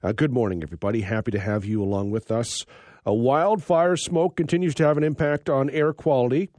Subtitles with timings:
[0.00, 1.00] Uh, good morning, everybody.
[1.00, 2.64] Happy to have you along with us.
[3.04, 6.50] A wildfire smoke continues to have an impact on air quality,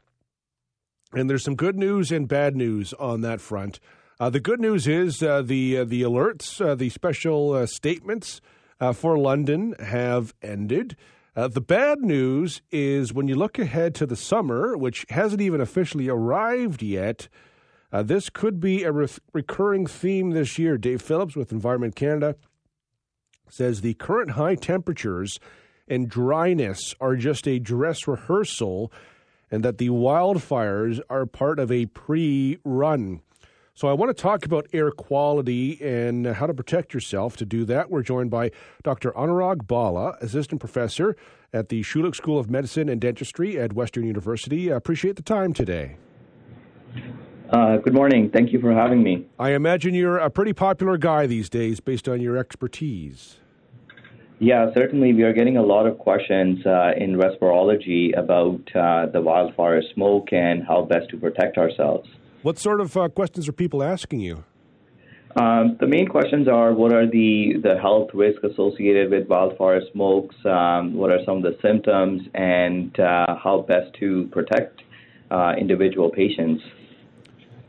[1.13, 3.79] and there's some good news and bad news on that front.
[4.19, 8.41] Uh, the good news is uh, the uh, the alerts, uh, the special uh, statements
[8.93, 10.97] for London have ended.
[11.33, 16.09] the bad news is when you look ahead to the summer, which hasn't even officially
[16.09, 17.29] arrived yet.
[18.03, 20.77] this could be a re- recurring theme this year.
[20.77, 22.35] Dave Phillips with Environment Canada
[23.49, 25.39] says the current high temperatures
[25.87, 28.91] and dryness are just a dress rehearsal
[29.51, 33.21] and that the wildfires are part of a pre run.
[33.73, 37.37] So, I want to talk about air quality and how to protect yourself.
[37.37, 38.51] To do that, we're joined by
[38.83, 39.11] Dr.
[39.13, 41.15] Anurag Bhalla, assistant professor
[41.53, 44.71] at the Schulich School of Medicine and Dentistry at Western University.
[44.71, 45.95] I appreciate the time today.
[47.51, 48.29] Uh, good morning.
[48.29, 49.25] Thank you for having me.
[49.39, 53.37] I imagine you're a pretty popular guy these days based on your expertise.
[54.37, 55.13] Yeah, certainly.
[55.13, 60.31] We are getting a lot of questions uh, in respirology about uh, the wildfire smoke
[60.31, 62.07] and how best to protect ourselves.
[62.43, 64.43] What sort of uh, questions are people asking you?
[65.35, 70.35] Um, the main questions are what are the, the health risks associated with wildfire smokes?
[70.45, 72.21] Um, what are some of the symptoms?
[72.35, 74.81] And uh, how best to protect
[75.31, 76.61] uh, individual patients?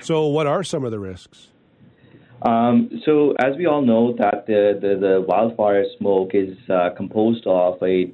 [0.02, 1.48] So, what are some of the risks?
[2.42, 7.46] Um, so, as we all know, that the, the, the wildfire smoke is uh, composed
[7.46, 8.10] of a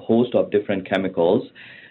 [0.00, 1.48] host of different chemicals.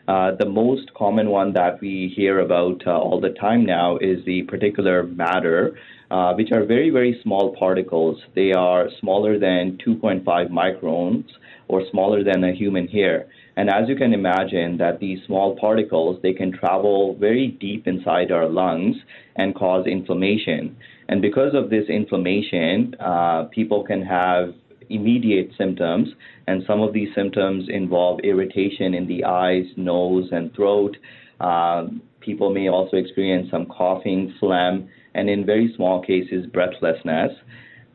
[0.08, 4.26] Uh, the most common one that we hear about uh, all the time now is
[4.26, 5.78] the particulate matter,
[6.10, 8.20] uh, which are very, very small particles.
[8.34, 11.26] They are smaller than 2.5 microns
[11.68, 13.28] or smaller than a human hair.
[13.60, 18.32] And as you can imagine, that these small particles they can travel very deep inside
[18.32, 18.96] our lungs
[19.36, 20.78] and cause inflammation.
[21.10, 24.54] And because of this inflammation, uh, people can have
[24.90, 26.08] immediate symptoms,
[26.48, 30.96] and some of these symptoms involve irritation in the eyes, nose, and throat.
[31.42, 31.88] Uh,
[32.22, 37.34] people may also experience some coughing, phlegm, and in very small cases, breathlessness.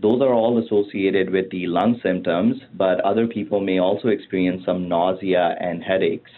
[0.05, 4.87] Those are all associated with the lung symptoms, but other people may also experience some
[4.87, 6.31] nausea and headaches.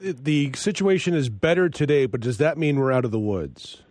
[0.00, 3.82] The situation is better today, but does that mean we're out of the woods?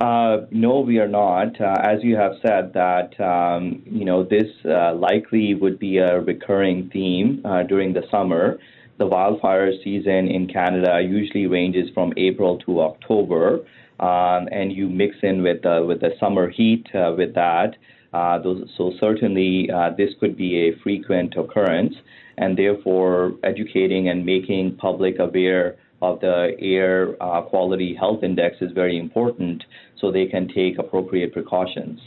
[0.00, 1.60] Uh, no, we are not.
[1.60, 6.20] Uh, as you have said, that um, you know this uh, likely would be a
[6.20, 8.60] recurring theme uh, during the summer.
[8.98, 13.66] The wildfire season in Canada usually ranges from April to October,
[14.00, 17.76] um, and you mix in with with the summer heat uh, with that.
[18.12, 21.94] Uh, those, so certainly this could be a frequent occurrence,
[22.38, 28.72] and therefore educating and making public aware of the air uh, quality health index is
[28.72, 29.62] very important
[30.00, 32.00] so they can take appropriate precautions.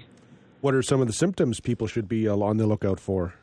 [0.62, 3.36] What are some of the symptoms people should be uh, on the lookout for?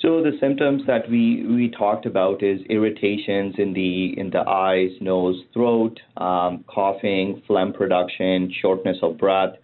[0.00, 4.90] So the symptoms that we, we talked about is irritations in the in the eyes,
[5.00, 9.54] nose, throat, um, coughing, phlegm production, shortness of breath.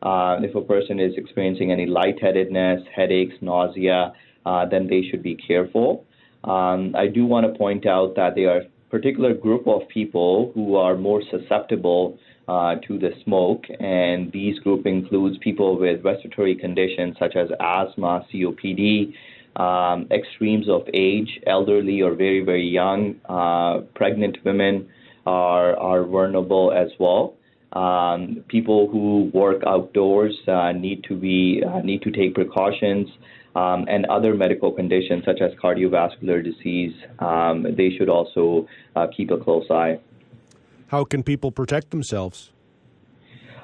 [0.00, 4.12] Uh, if a person is experiencing any lightheadedness, headaches, nausea,
[4.46, 6.04] uh, then they should be careful.
[6.44, 10.52] Um, I do want to point out that there are a particular group of people
[10.54, 16.54] who are more susceptible uh, to the smoke, and these group includes people with respiratory
[16.54, 19.12] conditions such as asthma, COPD,
[19.56, 24.88] um, extremes of age, elderly or very very young, uh, pregnant women
[25.26, 27.34] are are vulnerable as well.
[27.72, 33.08] Um, people who work outdoors uh, need to be uh, need to take precautions
[33.54, 38.66] um, and other medical conditions such as cardiovascular disease, um, they should also
[38.96, 39.98] uh, keep a close eye.
[40.88, 42.52] How can people protect themselves?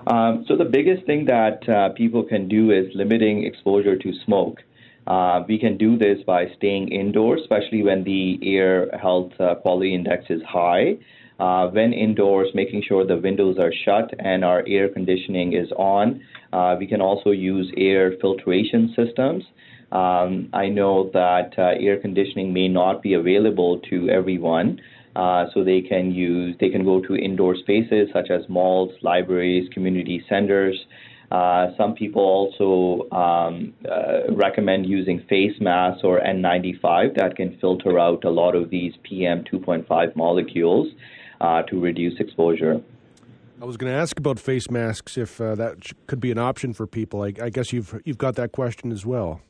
[0.07, 4.63] Um, so, the biggest thing that uh, people can do is limiting exposure to smoke.
[5.07, 9.95] Uh, we can do this by staying indoors, especially when the air health uh, quality
[9.95, 10.97] index is high.
[11.39, 16.23] Uh, when indoors, making sure the windows are shut and our air conditioning is on.
[16.53, 19.45] Uh, we can also use air filtration systems.
[19.93, 24.81] Um, I know that uh, air conditioning may not be available to everyone,
[25.15, 29.69] uh, so they can use they can go to indoor spaces such as malls, libraries,
[29.73, 30.77] community centers.
[31.31, 37.99] Uh, some people also um, uh, recommend using face masks or N95 that can filter
[37.99, 40.89] out a lot of these PM 2.5 molecules
[41.41, 42.81] uh, to reduce exposure.
[43.61, 46.75] I was going to ask about face masks if uh, that could be an option
[46.75, 47.23] for people.
[47.23, 49.41] I, I guess you've you've got that question as well.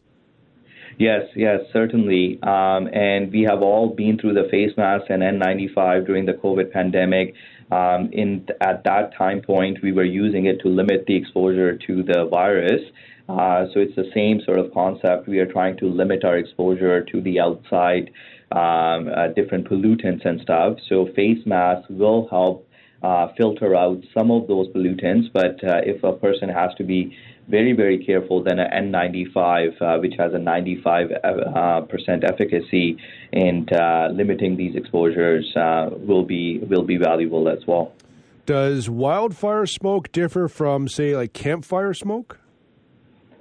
[0.99, 2.39] Yes, yes, certainly.
[2.43, 6.73] Um, and we have all been through the face masks and N95 during the COVID
[6.73, 7.35] pandemic.
[7.71, 12.03] Um, in at that time point, we were using it to limit the exposure to
[12.03, 12.83] the virus.
[13.29, 15.29] Uh, so it's the same sort of concept.
[15.29, 18.11] We are trying to limit our exposure to the outside
[18.53, 20.79] um, uh, different pollutants and stuff.
[20.89, 22.69] So face masks will help
[23.03, 25.33] uh, filter out some of those pollutants.
[25.33, 27.17] But uh, if a person has to be
[27.49, 32.97] very, very careful, than an N95, uh, which has a 95% uh, percent efficacy
[33.33, 35.53] and uh, limiting these exposures,
[36.07, 37.93] will be will be valuable as well.
[38.47, 42.39] Does wildfire smoke differ from, say, like campfire smoke?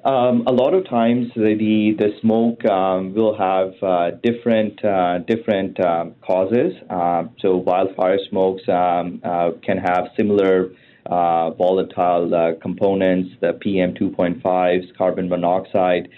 [0.06, 5.80] Um, a lot of times the the smoke um, will have uh, different uh, different
[5.80, 6.74] um, causes.
[6.92, 10.70] Uh, so wildfire smokes um, uh, can have similar
[11.06, 16.10] uh, volatile uh, components, the PM 2.5s, carbon monoxide.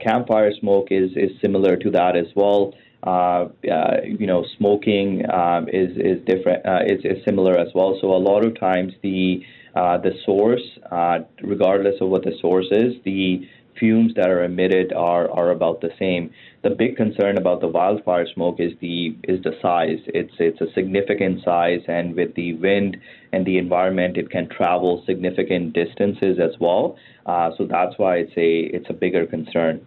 [0.00, 2.74] campfire smoke is is similar to that as well.
[3.04, 7.98] You know, smoking um, is is different is, is similar as well.
[8.00, 9.42] So a lot of times the
[9.74, 13.46] uh, the source, uh, regardless of what the source is, the
[13.78, 16.30] fumes that are emitted are, are about the same.
[16.62, 20.00] The big concern about the wildfire smoke is the is the size.
[20.06, 22.98] It's it's a significant size, and with the wind
[23.32, 26.96] and the environment, it can travel significant distances as well.
[27.24, 29.80] Uh, so that's why it's a it's a bigger concern.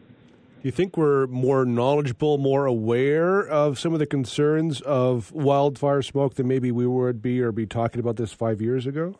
[0.63, 6.01] Do you think we're more knowledgeable, more aware of some of the concerns of wildfire
[6.01, 9.19] smoke than maybe we would be or be talking about this five years ago?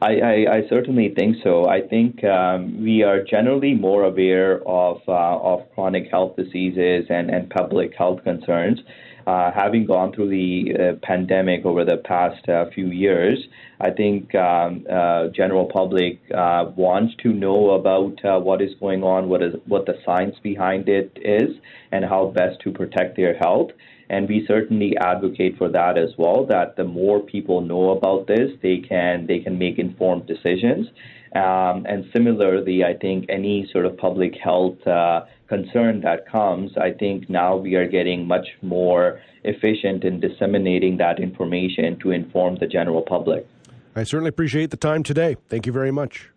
[0.00, 1.66] I, I, I, certainly think so.
[1.66, 7.30] I think um, we are generally more aware of uh, of chronic health diseases and,
[7.30, 8.78] and public health concerns.
[9.26, 13.38] Uh, having gone through the uh, pandemic over the past uh, few years,
[13.80, 19.28] I think um, uh, general public uh, wants to know about what is going on,
[19.28, 21.56] what is what the science behind it is,
[21.90, 23.70] and how best to protect their health.
[24.10, 26.46] And we certainly advocate for that as well.
[26.46, 30.88] That the more people know about this, they can they can make informed decisions.
[31.34, 36.92] Um, and similarly, I think any sort of public health uh, concern that comes, I
[36.92, 42.66] think now we are getting much more efficient in disseminating that information to inform the
[42.66, 43.46] general public.
[43.94, 45.36] I certainly appreciate the time today.
[45.48, 46.30] Thank you very much.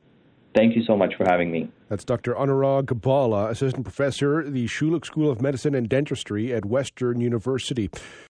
[0.56, 1.70] Thank you so much for having me.
[1.92, 2.36] That's Dr.
[2.36, 7.90] Anurag Bhalla, Assistant Professor, the Schulich School of Medicine and Dentistry at Western University.